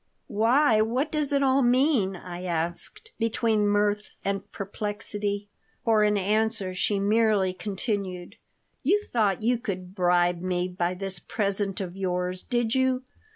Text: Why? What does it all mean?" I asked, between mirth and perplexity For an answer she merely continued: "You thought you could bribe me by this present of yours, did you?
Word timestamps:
Why? 0.25 0.81
What 0.81 1.11
does 1.11 1.31
it 1.31 1.43
all 1.43 1.61
mean?" 1.61 2.15
I 2.15 2.41
asked, 2.43 3.11
between 3.19 3.67
mirth 3.67 4.09
and 4.25 4.51
perplexity 4.51 5.47
For 5.85 6.01
an 6.01 6.17
answer 6.17 6.73
she 6.73 6.97
merely 6.99 7.53
continued: 7.53 8.37
"You 8.81 9.03
thought 9.03 9.43
you 9.43 9.59
could 9.59 9.93
bribe 9.93 10.41
me 10.41 10.67
by 10.69 10.95
this 10.95 11.19
present 11.19 11.79
of 11.79 11.95
yours, 11.95 12.41
did 12.41 12.73
you? 12.73 13.03